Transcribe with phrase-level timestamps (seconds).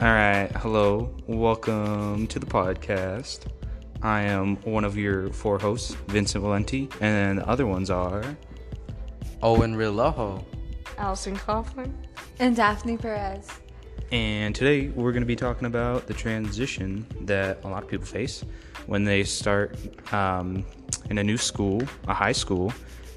[0.00, 3.40] All right, hello, welcome to the podcast.
[4.00, 8.22] I am one of your four hosts, Vincent Valenti, and the other ones are.
[9.42, 10.44] Owen Rilojo.
[10.98, 11.92] Allison Coughlin.
[12.38, 13.48] And Daphne Perez.
[14.12, 18.06] And today we're going to be talking about the transition that a lot of people
[18.06, 18.44] face
[18.86, 19.76] when they start
[20.12, 20.64] um,
[21.10, 22.72] in a new school, a high school,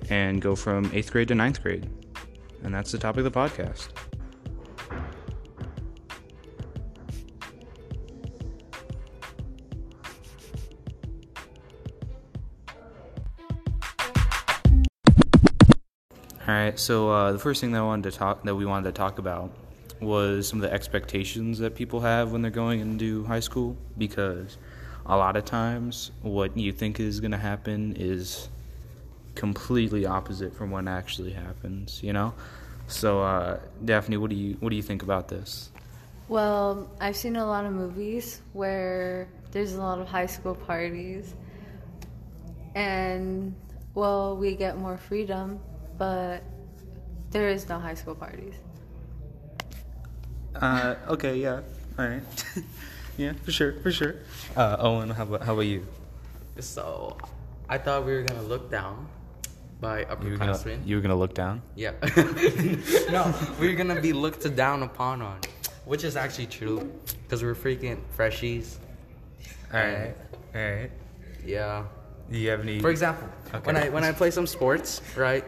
[0.10, 1.88] and go from eighth grade to ninth grade.
[2.64, 3.90] And that's the topic of the podcast.
[16.52, 18.90] All right, so uh, the first thing that I wanted to talk that we wanted
[18.90, 19.52] to talk about
[20.02, 24.58] was some of the expectations that people have when they're going into high school because
[25.06, 28.50] a lot of times what you think is going to happen is
[29.34, 32.34] completely opposite from what actually happens, you know?
[32.88, 35.70] So uh, Daphne, what do you what do you think about this?
[36.28, 41.34] Well, I've seen a lot of movies where there's a lot of high school parties.
[42.76, 43.56] And
[43.94, 45.62] well, we get more freedom,
[46.02, 46.42] but
[47.30, 48.56] there is no high school parties.
[50.56, 51.62] Uh, okay, yeah,
[52.00, 52.24] all right,
[53.18, 54.16] yeah, for sure, for sure.
[54.58, 55.86] Uh, Owen, how about how about you?
[56.58, 57.18] So,
[57.70, 59.08] I thought we were gonna look down
[59.80, 60.88] by You upperclassmen.
[60.88, 61.62] you were gonna look down.
[61.76, 61.94] Yeah.
[63.14, 63.30] no,
[63.60, 65.38] we're gonna be looked down upon on,
[65.86, 66.82] which is actually true,
[67.22, 68.82] because we're freaking freshies.
[69.72, 70.18] All right,
[70.56, 70.92] all right.
[71.46, 71.86] Yeah.
[72.32, 72.80] Do you have any?
[72.80, 73.30] For example,
[73.70, 75.46] when I when I play some sports, right?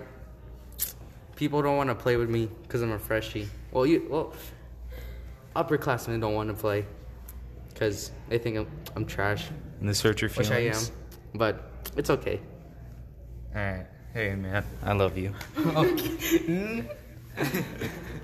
[1.44, 3.50] People don't want to play with me because I'm a freshie.
[3.74, 4.34] Well, you well,
[5.58, 6.86] upperclassmen don't want to play
[7.68, 9.50] because they think I'm I'm trash,
[9.82, 10.90] in the search your which feelings.
[10.90, 12.40] I am, but it's okay.
[13.54, 13.86] All right.
[14.14, 14.64] Hey, man.
[14.84, 15.34] I love you.
[15.76, 16.88] okay.
[17.38, 17.46] All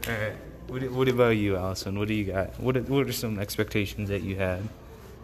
[0.07, 0.35] right.
[0.67, 1.99] What, what about you, Allison?
[1.99, 2.57] What do you got?
[2.57, 4.63] What are, What are some expectations that you had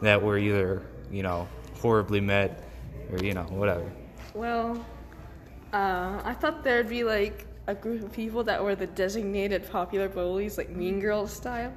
[0.01, 1.47] that were either, you know,
[1.79, 2.61] horribly met
[3.09, 3.89] or, you know, whatever?
[4.33, 4.85] Well,
[5.71, 10.07] uh, I thought there'd be like a group of people that were the designated popular
[10.07, 11.73] bullies, like Mean Girls style.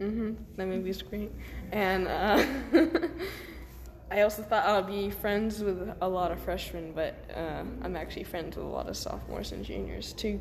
[0.00, 0.34] Mm-hmm.
[0.56, 1.32] That movie's great.
[1.72, 2.44] And uh,
[4.10, 8.24] I also thought I'd be friends with a lot of freshmen, but uh, I'm actually
[8.24, 10.40] friends with a lot of sophomores and juniors too.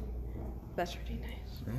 [0.75, 1.74] That's pretty nice.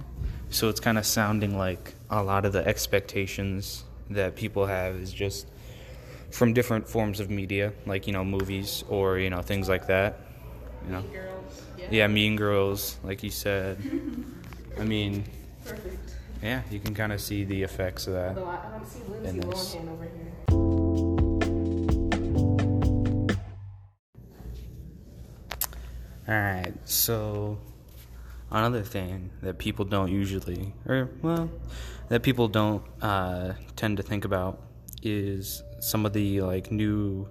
[0.51, 5.13] So it's kind of sounding like a lot of the expectations that people have is
[5.13, 5.47] just
[6.31, 10.19] from different forms of media, like, you know, movies or, you know, things like that.
[10.89, 11.01] You know?
[11.03, 11.63] Mean Girls.
[11.77, 11.87] Yeah.
[11.91, 13.77] Yeah, Mean Girls, like you said.
[14.81, 15.25] I mean,
[15.67, 16.15] Perfect.
[16.43, 18.39] yeah, you can kind of see the effects of that.
[18.39, 20.33] Although I, I don't see Lindsay Lohan over here.
[26.27, 27.59] All right, so
[28.51, 31.51] another thing that people don't usually, or well,
[32.09, 34.63] that people don't uh, tend to think about
[35.03, 37.29] is some of the like new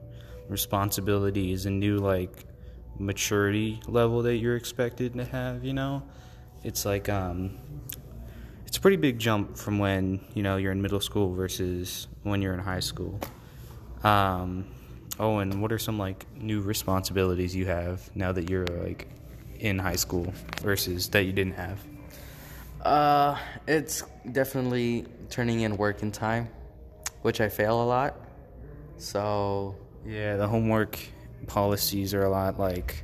[0.47, 2.45] responsibilities and new like
[2.99, 5.63] maturity level that you're expected to have.
[5.63, 6.03] You know,
[6.63, 7.57] it's like um,
[8.65, 12.41] it's a pretty big jump from when you know you're in middle school versus when
[12.41, 13.19] you're in high school.
[14.03, 14.65] Um,
[15.19, 19.07] oh, and what are some like new responsibilities you have now that you're like
[19.59, 21.79] in high school versus that you didn't have?
[22.81, 23.37] Uh,
[23.67, 26.47] it's definitely turning in work in time,
[27.21, 28.15] which I fail a lot.
[28.97, 29.75] So
[30.05, 30.97] Yeah, the homework
[31.47, 33.03] policies are a lot like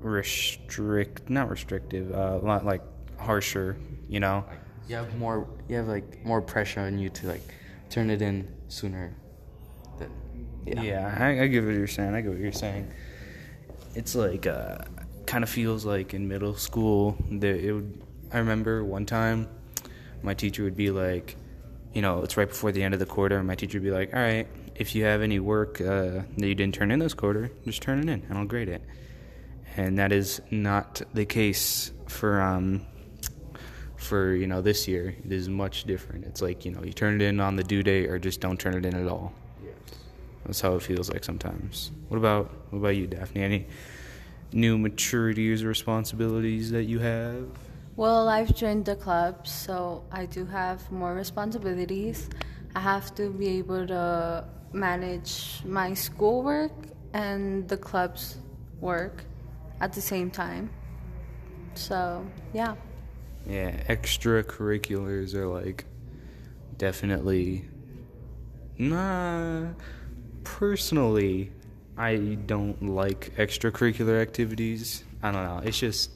[0.00, 2.82] restrict, not restrictive, uh, a lot like
[3.18, 3.76] harsher.
[4.08, 4.44] You know.
[4.86, 7.42] you have more, you have like more pressure on you to like
[7.90, 9.16] turn it in sooner.
[9.98, 10.10] Than,
[10.66, 10.82] yeah.
[10.82, 12.14] Yeah, I, I get what you're saying.
[12.14, 12.92] I get what you're saying.
[13.94, 14.78] It's like uh,
[15.26, 18.02] kind of feels like in middle school that it would.
[18.32, 19.48] I remember one time,
[20.22, 21.36] my teacher would be like,
[21.92, 23.92] you know, it's right before the end of the quarter, and my teacher would be
[23.92, 27.14] like, "All right, if you have any work uh, that you didn't turn in this
[27.14, 28.82] quarter, just turn it in, and I'll grade it."
[29.76, 32.86] And that is not the case for um,
[33.96, 35.14] for you know this year.
[35.24, 36.24] It is much different.
[36.24, 38.58] It's like you know, you turn it in on the due date, or just don't
[38.58, 39.32] turn it in at all.
[40.44, 41.90] That's how it feels like sometimes.
[42.08, 43.42] What about what about you, Daphne?
[43.42, 43.66] Any
[44.52, 47.46] new maturities or responsibilities that you have?
[47.96, 52.28] Well, I've joined the club, so I do have more responsibilities.
[52.74, 54.44] I have to be able to
[54.74, 56.72] manage my schoolwork
[57.12, 58.38] and the club's
[58.80, 59.24] work
[59.80, 60.70] at the same time.
[61.74, 62.74] So, yeah.
[63.46, 65.84] Yeah, extracurriculars are like
[66.76, 67.68] definitely
[68.76, 69.68] nah
[70.42, 71.52] personally
[71.96, 72.16] I
[72.46, 75.04] don't like extracurricular activities.
[75.22, 75.58] I don't know.
[75.58, 76.10] It just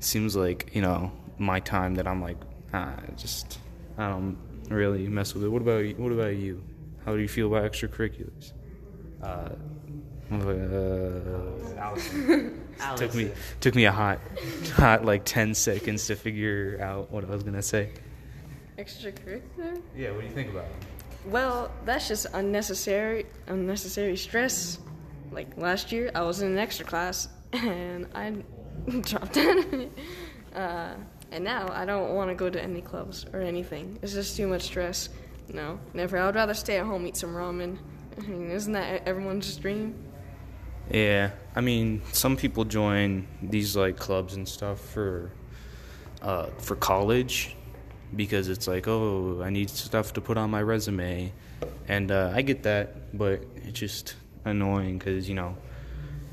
[0.00, 2.38] seems like, you know, my time that I'm like
[2.72, 3.58] ah, just
[3.96, 4.36] I don't
[4.68, 5.48] really mess with it.
[5.48, 5.84] What about?
[5.98, 6.62] What about you?
[7.04, 8.52] How do you feel about extracurriculars?
[9.22, 9.50] Uh,
[10.32, 11.96] uh,
[12.96, 13.30] took me
[13.60, 14.20] took me a hot
[14.72, 17.92] hot like ten seconds to figure out what I was gonna say.
[18.78, 19.80] Extracurricular?
[19.94, 20.72] Yeah, what do you think about it?
[21.26, 24.78] Well, that's just unnecessary unnecessary stress.
[25.30, 28.30] Like last year, I was in an extra class and I
[29.00, 29.92] dropped out it.
[30.54, 30.94] Uh,
[31.32, 33.98] and now I don't want to go to any clubs or anything.
[34.02, 35.08] It's just too much stress.
[35.52, 36.18] No, never.
[36.18, 37.78] I would rather stay at home eat some ramen.
[38.16, 39.94] I mean, isn't that everyone's dream?
[40.90, 45.32] Yeah, I mean, some people join these like clubs and stuff for
[46.22, 47.56] uh, for college
[48.14, 51.32] because it's like, oh, I need stuff to put on my resume,
[51.88, 55.56] and uh, I get that, but it's just annoying because you know,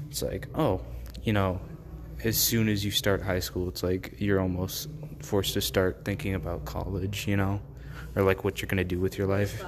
[0.09, 0.81] it's like, oh,
[1.23, 1.61] you know,
[2.23, 4.89] as soon as you start high school, it's like you're almost
[5.21, 7.61] forced to start thinking about college, you know,
[8.15, 9.63] or like what you're gonna do with your life.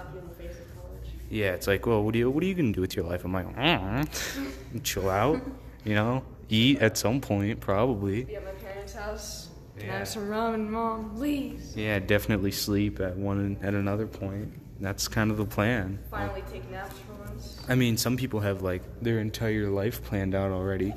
[1.30, 3.26] Yeah, it's like, well, what do you what are you gonna do with your life?
[3.26, 5.42] I'm like, mm, chill out,
[5.84, 8.24] you know, eat at some point, probably.
[8.24, 9.50] Be at my parents' house.
[9.80, 9.98] Yeah.
[9.98, 11.74] have some ramen, mom, please?
[11.76, 14.54] Yeah, definitely sleep at one at another point.
[14.80, 15.98] That's kind of the plan.
[16.12, 17.60] Finally take naps for once.
[17.68, 20.94] I mean, some people have like their entire life planned out already,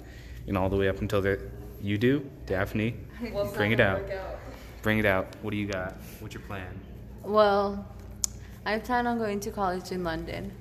[0.47, 1.39] know, all the way up until they
[1.81, 2.97] You do, Daphne.
[3.33, 4.11] Well, Bring it out.
[4.11, 4.39] out.
[4.83, 5.35] Bring it out.
[5.41, 5.95] What do you got?
[6.21, 6.79] What's your plan?
[7.27, 7.85] Well,
[8.65, 10.53] I plan on going to college in London.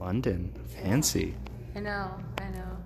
[0.00, 1.36] London, fancy.
[1.76, 2.76] I know, I know.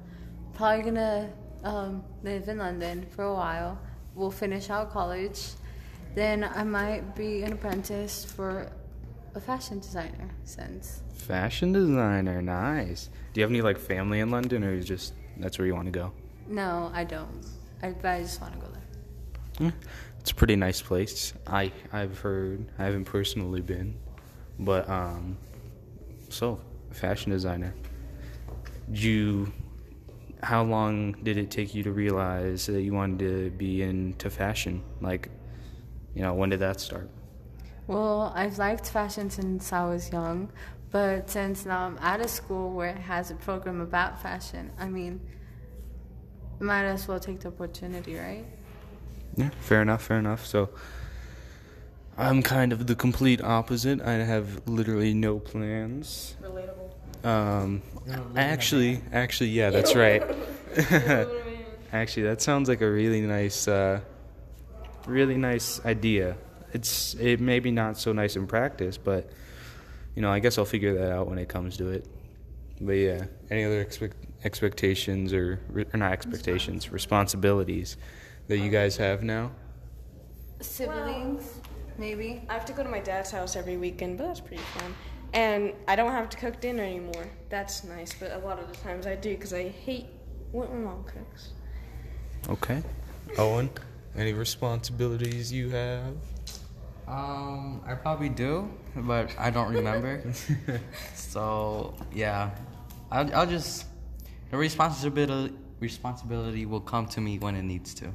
[0.53, 1.31] Probably gonna
[1.65, 3.81] um, live in London for a while.
[4.15, 5.41] We'll finish out college.
[6.15, 8.71] Then I might be an apprentice for
[9.35, 13.09] a fashion designer since Fashion designer, nice.
[13.33, 15.87] Do you have any like family in London, or is just that's where you want
[15.87, 16.13] to go?
[16.49, 17.47] no, I don't.
[17.83, 19.69] I, but I just want to go there.
[19.69, 19.71] Eh,
[20.23, 21.33] It's a pretty nice place.
[21.49, 22.71] I I've heard.
[22.79, 23.97] I haven't personally been,
[24.57, 25.37] but um,
[26.29, 26.61] so
[26.93, 27.75] fashion designer.
[28.89, 29.53] You?
[30.41, 34.85] How long did it take you to realize that you wanted to be into fashion?
[35.01, 35.29] Like,
[36.15, 37.11] you know, when did that start?
[37.89, 40.53] Well, I've liked fashion since I was young,
[40.93, 44.89] but since now I'm at a school where it has a program about fashion, I
[44.89, 45.21] mean,
[46.61, 48.47] might as well take the opportunity, right?
[49.37, 50.45] Yeah, fair enough, fair enough.
[50.47, 50.71] So
[52.19, 54.01] I'm kind of the complete opposite.
[54.01, 56.37] I have literally no plans.
[56.43, 57.25] Relatable.
[57.25, 60.23] Um You're not living actually actually yeah, that's right.
[61.93, 64.01] actually, that sounds like a really nice uh
[65.07, 66.37] really nice idea.
[66.73, 69.31] It's it may be not so nice in practice, but
[70.15, 72.07] you know, I guess I'll figure that out when it comes to it.
[72.81, 77.97] But yeah, any other expect, expectations or, or not expectations, responsibilities
[78.49, 79.51] that you guys have now?
[80.61, 81.61] Siblings,
[81.99, 82.43] maybe.
[82.49, 84.95] I have to go to my dad's house every weekend, but that's pretty fun.
[85.35, 87.31] And I don't have to cook dinner anymore.
[87.49, 90.07] That's nice, but a lot of the times I do because I hate
[90.51, 91.51] what my mom cooks.
[92.49, 92.83] Okay.
[93.39, 93.71] Owen,
[94.17, 96.15] any responsibilities you have?
[97.09, 100.23] Um, I probably do, but I don't remember.
[101.15, 102.51] so yeah,
[103.11, 103.87] I'll, I'll just
[104.51, 108.13] the responsibility responsibility will come to me when it needs to.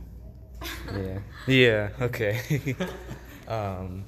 [0.95, 1.19] Yeah.
[1.47, 2.75] Yeah, okay.
[3.47, 4.05] um,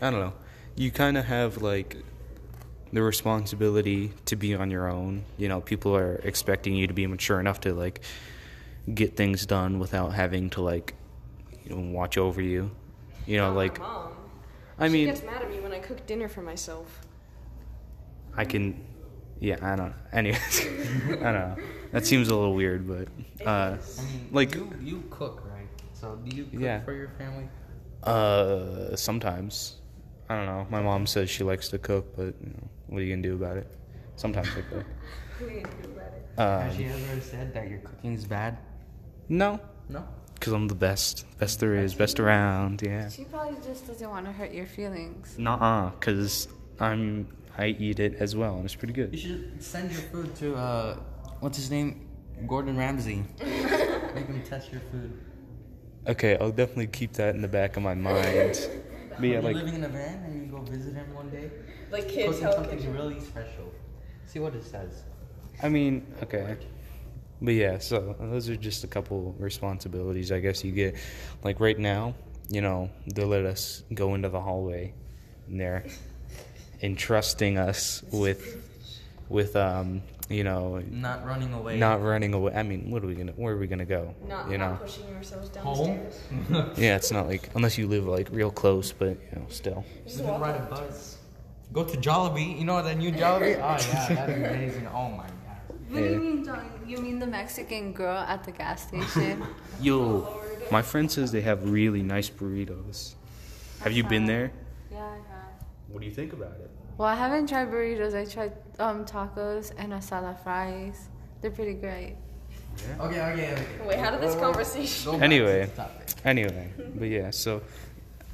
[0.00, 0.32] I don't know.
[0.76, 1.96] You kind of have like
[2.92, 5.24] the responsibility to be on your own.
[5.38, 8.00] You know, people are expecting you to be mature enough to like
[8.92, 10.94] get things done without having to like
[11.64, 12.70] you know, watch over you.
[13.26, 14.12] You know, Not like my mom.
[14.78, 17.00] I she mean, gets mad at me when I cook dinner for myself.
[18.36, 18.84] I can
[19.40, 20.60] yeah, I don't anyways.
[21.06, 21.56] I don't know.
[21.92, 23.08] That seems a little weird, but
[23.46, 25.59] uh I mean, Like- you, you cook, right?
[26.00, 26.80] So do you cook Yeah.
[26.84, 27.48] for your family?
[28.02, 29.76] Uh, sometimes.
[30.30, 30.66] I don't know.
[30.70, 33.34] My mom says she likes to cook, but you know, what are you gonna do
[33.34, 33.66] about it?
[34.16, 34.86] Sometimes I cook.
[36.38, 38.56] Has Um, she ever said that your cooking is bad?
[39.28, 40.06] no, No.
[40.34, 42.80] because I'm the best, best there is, best around.
[42.82, 43.08] Yeah.
[43.10, 45.36] She probably just doesn't want to hurt your feelings.
[45.38, 47.28] Nuh-uh, because I'm
[47.58, 49.12] I eat it as well, and it's pretty good.
[49.14, 49.20] You good.
[49.52, 50.96] should send your food to uh,
[51.40, 52.08] what's his name,
[52.46, 53.24] Gordon Ramsay.
[54.14, 55.12] Make him test your food.
[56.08, 58.68] Okay, I'll definitely keep that in the back of my mind.
[59.18, 61.50] But yeah, like living in a van and you go visit him one day.
[61.90, 62.94] Like kids cooking something kitchen.
[62.94, 63.72] really special.
[64.26, 65.02] See what it says.
[65.62, 66.56] I mean, okay.
[67.42, 70.94] But yeah, so those are just a couple responsibilities I guess you get.
[71.42, 72.14] Like right now,
[72.48, 74.94] you know, they'll let us go into the hallway
[75.48, 75.84] and they're
[76.82, 78.66] entrusting us with
[79.28, 81.76] with um you know, Not running away.
[81.76, 82.54] not running away.
[82.54, 83.32] I mean, what are we gonna?
[83.32, 84.14] Where are we gonna go?
[84.26, 84.70] Not, you know.
[84.70, 85.98] not pushing ourselves down Home?
[86.10, 86.78] stairs.
[86.78, 89.84] Yeah, it's not like unless you live like real close, but you know, still.
[90.04, 91.18] Just You walk can ride a bus.
[91.72, 92.58] Go to Jollibee.
[92.58, 93.58] You know that new Jollibee?
[93.62, 94.86] Oh yeah, that's amazing.
[94.86, 95.34] Oh my god.
[95.88, 96.64] What do you mean, John?
[96.86, 99.42] You mean the Mexican girl at the gas station?
[99.80, 103.14] Yo, my friend says they have really nice burritos.
[103.80, 104.52] Have you been there?
[104.92, 105.22] yeah, I have.
[105.90, 106.70] What do you think about it?
[106.98, 108.14] Well, I haven't tried burritos.
[108.14, 111.08] I tried um, tacos and asada fries.
[111.40, 112.16] They're pretty great.
[113.00, 113.66] Okay, okay, okay.
[113.86, 115.12] Wait, how did this conversation?
[115.12, 115.62] Go Anyway.
[115.64, 116.08] to the topic.
[116.24, 117.62] Anyway, but yeah, so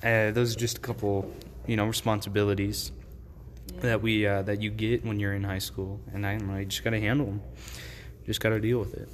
[0.03, 1.33] uh, those are just a couple,
[1.67, 2.93] you know, responsibilities
[3.81, 6.85] that we uh, that you get when you're in high school, and I, I just
[6.85, 7.41] gotta handle them.
[8.27, 9.09] Just gotta deal with it.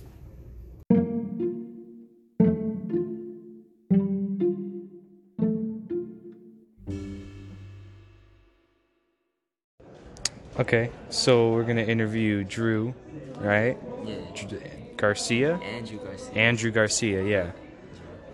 [10.59, 12.95] Okay, so we're gonna interview Drew,
[13.39, 13.79] right?
[14.05, 14.17] Yeah.
[14.35, 14.63] Dr-
[14.99, 15.57] Garcia.
[15.57, 16.33] Andrew Garcia.
[16.35, 17.51] Andrew Garcia, yeah.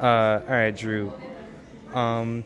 [0.00, 1.12] Uh, all right, Drew.
[1.94, 2.44] Um,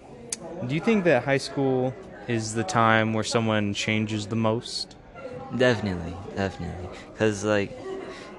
[0.66, 1.94] do you think that high school
[2.28, 4.96] is the time where someone changes the most?
[5.56, 6.88] Definitely, definitely.
[7.12, 7.76] Because, like,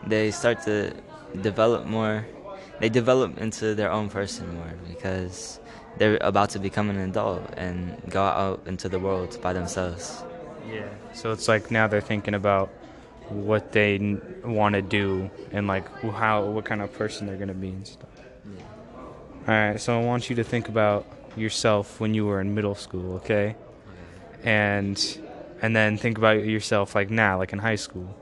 [0.06, 0.94] they start to
[1.42, 2.26] develop more.
[2.80, 5.60] They develop into their own person more because
[5.98, 10.24] they're about to become an adult and go out into the world by themselves.
[10.70, 10.88] Yeah.
[11.14, 12.70] So it's like now they're thinking about
[13.30, 17.70] what they want to do and like how what kind of person they're gonna be
[17.70, 18.10] and stuff.
[19.48, 19.80] All right.
[19.80, 21.06] So I want you to think about
[21.36, 23.56] yourself when you were in middle school, okay?
[24.44, 25.20] And
[25.62, 28.16] and then think about yourself like now, like in high school.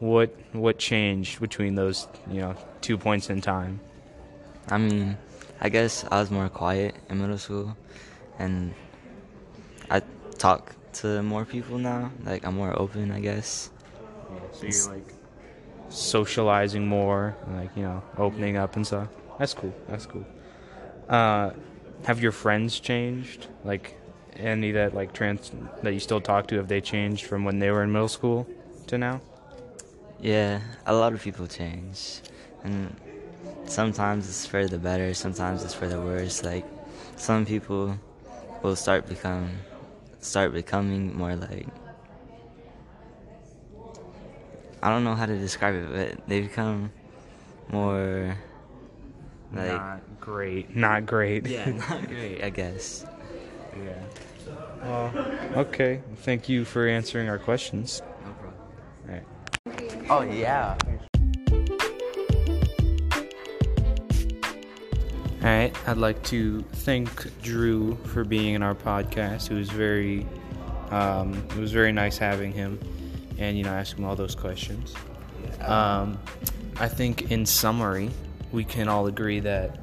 [0.00, 3.80] What what changed between those you know two points in time?
[4.68, 5.16] I mean,
[5.60, 7.76] I guess I was more quiet in middle school
[8.38, 8.74] and
[9.90, 10.02] I
[10.36, 12.10] talk to more people now.
[12.24, 13.70] Like, I'm more open, I guess.
[14.52, 15.14] So you're like
[15.88, 19.08] socializing more, like you know, opening up and stuff.
[19.38, 19.74] That's cool.
[19.88, 20.26] That's cool.
[21.08, 21.50] Uh,
[22.04, 23.46] have your friends changed?
[23.64, 23.98] Like
[24.36, 25.50] any that like trans
[25.82, 26.56] that you still talk to?
[26.56, 28.46] Have they changed from when they were in middle school
[28.88, 29.20] to now?
[30.20, 32.20] Yeah, a lot of people change,
[32.64, 32.94] and
[33.66, 36.42] sometimes it's for the better, sometimes it's for the worse.
[36.42, 36.64] Like
[37.16, 37.96] some people
[38.62, 39.48] will start become
[40.20, 41.66] start becoming more like
[44.82, 46.92] I don't know how to describe it, but they become
[47.70, 48.36] more
[49.52, 50.76] like not great.
[50.76, 51.46] Not great.
[51.46, 53.04] yeah, not great, I guess.
[53.76, 53.94] yeah.
[54.82, 55.12] Well,
[55.56, 56.00] okay.
[56.18, 58.02] Thank you for answering our questions.
[58.24, 58.54] No problem.
[59.08, 60.10] All right.
[60.10, 60.76] Oh yeah.
[65.40, 69.52] All right, I'd like to thank Drew for being in our podcast.
[69.52, 70.26] It was very,
[70.90, 72.80] um, it was very nice having him,
[73.38, 74.96] and you know, asking all those questions.
[75.60, 76.18] Um,
[76.80, 78.10] I think, in summary,
[78.50, 79.78] we can all agree that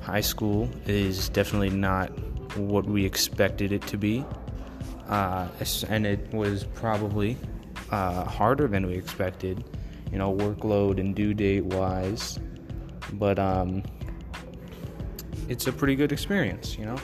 [0.00, 2.08] high school is definitely not
[2.56, 4.24] what we expected it to be,
[5.10, 5.48] uh,
[5.90, 7.36] and it was probably
[7.90, 9.64] uh, harder than we expected,
[10.10, 12.38] you know, workload and due date wise.
[13.12, 13.82] But um,
[15.48, 16.96] it's a pretty good experience, you know.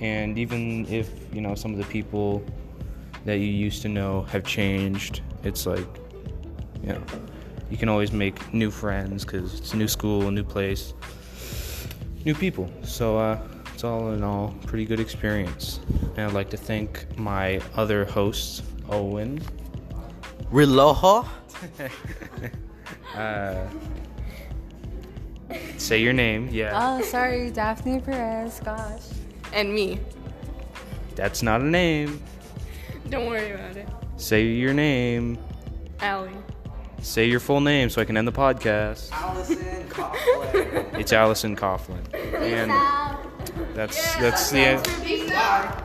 [0.00, 2.44] And even if you know some of the people
[3.24, 5.86] that you used to know have changed, it's like,
[6.82, 7.02] you know,
[7.70, 10.94] you can always make new friends because it's a new school, a new place,
[12.24, 12.70] new people.
[12.82, 13.40] So uh,
[13.74, 15.80] it's all in all pretty good experience.
[16.16, 19.40] And I'd like to thank my other hosts, Owen.
[20.52, 21.26] Reloho?
[23.14, 23.66] Uh,
[25.86, 26.48] say your name.
[26.50, 28.60] Yeah, Oh, sorry, Daphne Perez.
[28.64, 29.02] Gosh.
[29.52, 29.98] And me.
[31.14, 32.20] that's not a name.
[33.08, 33.88] Don't worry about it.
[34.16, 35.38] Say your name.
[36.00, 36.30] Allie.
[37.00, 39.12] Say your full name so I can end the podcast.
[39.12, 40.98] Allison Coughlin.
[40.98, 42.02] It's Allison Coughlin.
[42.34, 42.70] And
[43.76, 44.86] that's that's the end.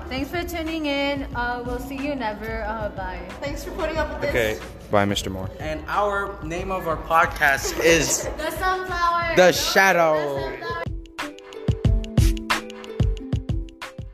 [0.09, 1.23] Thanks for tuning in.
[1.35, 2.63] Uh, we'll see you never.
[2.63, 3.19] Uh, bye.
[3.41, 4.29] Thanks for putting up with this.
[4.59, 4.65] Okay.
[4.89, 5.31] Bye, Mr.
[5.31, 5.49] Moore.
[5.59, 9.35] and our name of our podcast is The sunflower.
[9.35, 10.39] The Shadow.
[10.41, 10.80] sunflower.